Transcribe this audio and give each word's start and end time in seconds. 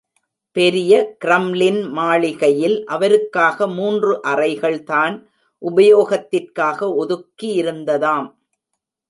பெரிய 0.55 0.93
கிரம்லின் 1.25 1.81
மாளிகையில் 1.89 2.77
அவருக்காக 2.85 3.67
மூன்று 3.75 4.13
அறைகள் 4.23 4.79
தான் 4.83 5.15
உபயோகத்திற்காக 5.61 6.89
ஒதுக்கியிருந்ததாம். 7.01 8.27